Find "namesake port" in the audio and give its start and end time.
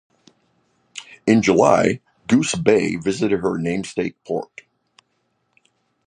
3.59-4.61